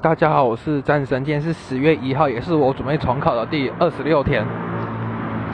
[0.00, 4.44] 大家好，我是战神，今天是十月一号，也是我准备重考的第二十六天。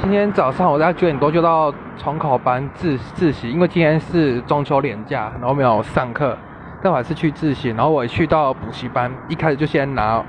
[0.00, 6.36] 今天早上我在九点多就到重考班自自习，因为今天是中秋连假，然后没有上课，
[6.82, 7.70] 但我还是去自习。
[7.70, 10.22] 然后我去到补习班，一开始就先拿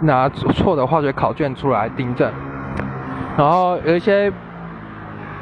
[0.00, 2.30] 拿错的化学考卷出来订正，
[3.36, 4.32] 然后有一些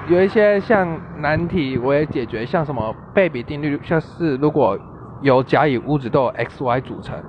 [0.06, 0.88] 有一些像
[1.18, 4.78] 难题我也解决，像什么倍比定律，像是如果
[5.20, 7.20] 有甲乙物质都有 x y 组成，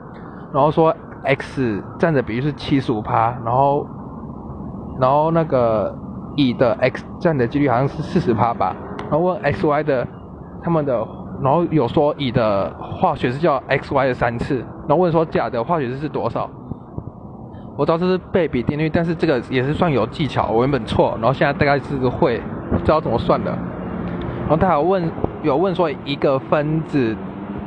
[0.51, 3.85] 然后说 x 占的比例是七十五趴，然后
[4.99, 5.95] 然后那个
[6.35, 10.07] 乙的 x 占的几率好像是四十趴吧，然后问 x y 的
[10.63, 11.07] 他们的，
[11.41, 14.57] 然后有说乙的化学式叫 x y 的三次，
[14.87, 16.49] 然后问说甲的化学式是多少？
[17.77, 22.41] 我知道这是倍比定律，但是这个也是算有技巧，我原本错，然后现在大概是个会
[22.83, 23.51] 知道怎么算的。
[23.51, 25.11] 然后他有问
[25.43, 27.15] 有问说一个分子。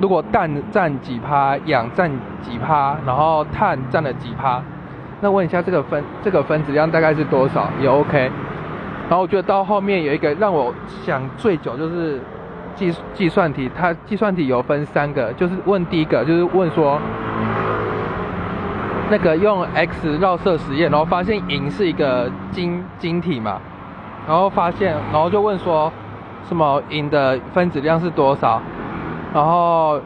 [0.01, 2.11] 如果氮占几趴，氧占
[2.43, 4.61] 几趴，然后碳占了几趴，
[5.21, 8.31] 那问一下这个分这个分子量大概是多少也 OK。
[9.09, 12.21] 然后我觉得到后面有一个让我想最久就是
[12.75, 16.99] 计计算题，它计算题有分三个，就是问第一个就是问说
[19.11, 23.61] 那个用 X 绕射实验，然后发现银是一个晶晶体嘛，
[24.27, 25.93] 然后发现然后就问说
[26.49, 28.61] 什么银的分子量是多少？
[29.35, 30.01] 然后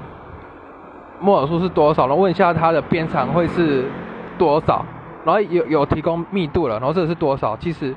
[1.20, 2.06] 摩尔数是多少？
[2.06, 3.84] 然后问一下它的边长会是
[4.38, 4.84] 多少？
[5.24, 7.56] 然后有有提供密度了，然后这个是多少？
[7.56, 7.94] 其实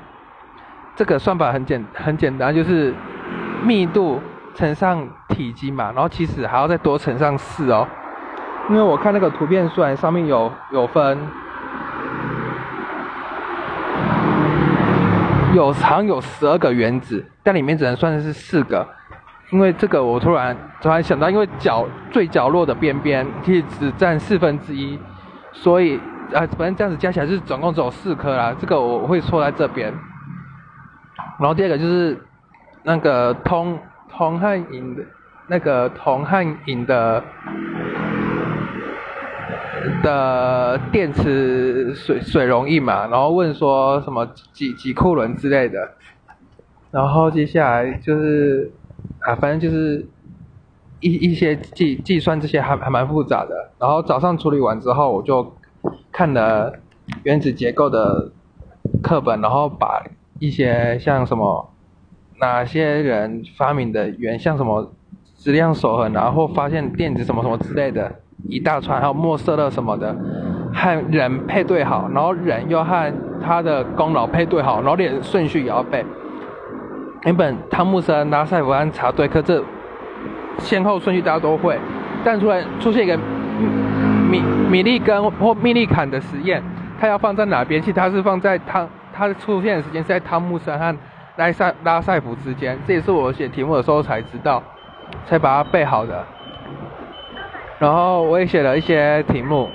[0.96, 2.92] 这个算法很简很简单，就是
[3.62, 4.20] 密度
[4.54, 5.92] 乘上体积嘛。
[5.94, 7.86] 然后其实还要再多乘上四哦，
[8.68, 11.16] 因为我看那个图片虽然上面有有分
[15.54, 18.84] 有长有十二个原子，但里面只能算是四个。
[19.50, 24.96] 因为这个，我突然突然想到，因为角最角落的边边其实只占四分之一，
[25.52, 25.98] 所以
[26.32, 28.54] 啊，反正这样子加起来是总共只有四颗啦。
[28.60, 29.92] 这个我会错在这边。
[31.40, 32.16] 然后第二个就是
[32.84, 33.76] 那个铜
[34.08, 35.02] 铜和银的，
[35.48, 37.24] 那个铜和银的
[40.00, 45.90] 的电池水水溶液嘛，然后问说什么几几库仑之类的。
[46.92, 48.70] 然后接下来就是。
[49.20, 50.06] 啊，反正就是
[51.00, 53.70] 一一些计计算这些还还蛮复杂的。
[53.78, 55.54] 然后早上处理完之后，我就
[56.12, 56.72] 看了
[57.22, 58.30] 原子结构的
[59.02, 60.02] 课本，然后把
[60.38, 61.70] 一些像什么
[62.38, 64.92] 哪些人发明的原像什么
[65.36, 68.14] 质量守恒，然后发现电子什么什么之类的
[68.48, 70.14] 一大串，还有莫瑟勒什么的，
[70.72, 76.04] 和人配对好，然后人又和他的功劳配对好，然后连顺序也要背。
[77.24, 79.62] 原本汤姆森、拉塞弗安查对克这
[80.58, 81.78] 先后顺序大家都会，
[82.24, 83.14] 但突然出现一个
[84.30, 86.62] 米米利根或米利坎的实验，
[86.98, 87.80] 它要放在哪边？
[87.80, 90.96] 其实它是放在汤，它的出现的时间是在汤姆森和
[91.36, 92.78] 拉塞拉塞弗之间。
[92.86, 94.62] 这也是我写题目的时候才知道，
[95.26, 96.24] 才把它背好的。
[97.78, 99.68] 然后我也写了一些题目，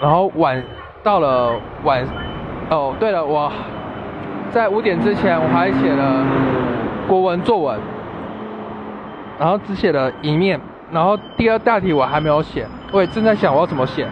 [0.00, 0.60] 然后晚
[1.04, 1.52] 到了
[1.84, 2.04] 晚，
[2.70, 3.52] 哦对了，我
[4.50, 6.51] 在五点之前我还写了。
[7.08, 7.78] 国文作文，
[9.38, 10.58] 然后只写了一面，
[10.90, 14.06] 然后第二大题我还没有写，我也正在想我要怎么写。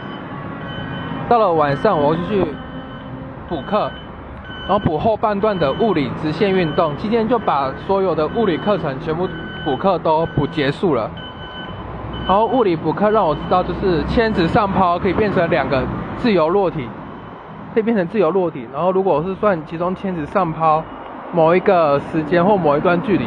[1.29, 2.45] 到了晚上，我就去
[3.49, 3.91] 补课，
[4.67, 6.93] 然后补后半段的物理直线运动。
[6.97, 9.29] 今天就把所有的物理课程全部
[9.65, 11.09] 补课都补结束了。
[12.27, 15.83] 然后物理补课让我知道，就是铅子上抛可以变成两个
[16.19, 16.89] 自由落体，
[17.73, 18.67] 可以变成自由落体。
[18.73, 20.83] 然后如果是算其中铅子上抛。
[21.33, 23.25] 某一个时间或某一段距离，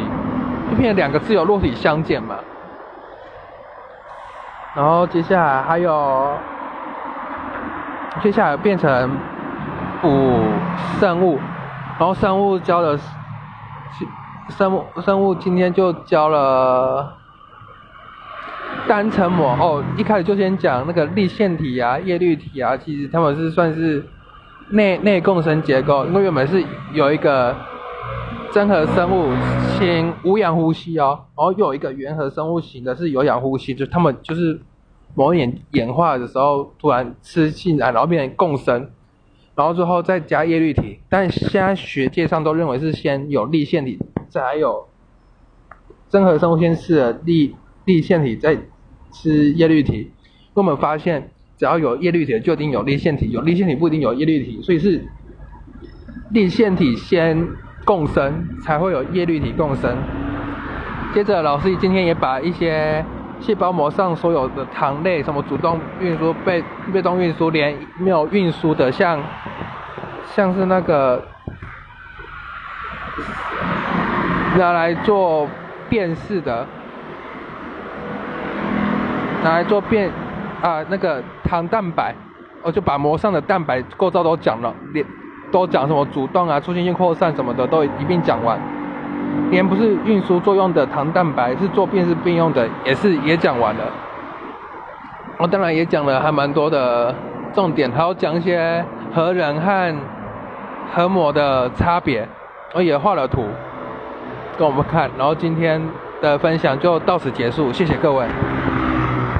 [0.70, 2.36] 就变成两个自由落体相见嘛。
[4.74, 6.36] 然后接下来还有，
[8.22, 9.10] 接下来变成
[10.02, 10.40] 补
[10.98, 11.38] 生物，
[11.98, 12.98] 然后生物教的，
[14.48, 17.16] 生物生物今天就教了
[18.86, 19.82] 单层膜哦。
[19.96, 24.04] 一开始就先讲那个立线体啊、叶绿体啊，其实他们是算是
[24.70, 26.62] 内内共生结构，因为原本是
[26.92, 27.54] 有一个。
[28.54, 29.34] 真核生物
[29.76, 34.60] 先无氧呼吸哦，然后又有一个原核生物型的是有氧呼吸，就他们就是
[35.16, 38.88] 某演演化的时候突然吃进来，然后变成共生，
[39.56, 41.00] 然后之后再加叶绿体。
[41.08, 43.98] 但现在学界上都认为是先有立线体，
[44.28, 44.86] 再有
[46.08, 47.56] 真核生物先吃了立
[47.86, 48.56] 立线体，再
[49.10, 50.12] 吃叶绿体。
[50.54, 55.04] 我们发现只要有叶绿体就一定有立线体，有立线体不一定有叶绿体，所以是
[56.30, 57.48] 立线体先。
[57.84, 59.96] 共生才会有叶绿体共生。
[61.12, 63.04] 接着，老师今天也把一些
[63.38, 69.20] 细胞膜上所有的糖类，什么主动运输、被被动运输，连没有运输的，像
[70.26, 71.22] 像是那个
[74.56, 75.48] 拿来做
[75.88, 76.66] 辨识的，
[79.44, 80.10] 拿来做辨
[80.62, 82.14] 啊那个糖蛋白，
[82.62, 85.06] 我就把膜上的蛋白构造都讲了，连
[85.54, 88.58] 都讲什么主动啊、促进性扩散什么的都一并讲完。
[89.52, 93.84] 连不是运输作用的糖蛋白，是做辨识并用的，也是也讲完了。
[95.38, 97.14] 我当然也讲了还蛮多的
[97.52, 98.84] 重点，还有讲一些
[99.14, 99.96] 核仁和
[100.92, 102.28] 核膜的差别，
[102.74, 103.44] 我也画了图，
[104.58, 105.08] 跟我们看。
[105.16, 105.80] 然后今天
[106.20, 108.26] 的分享就到此结束，谢谢各位。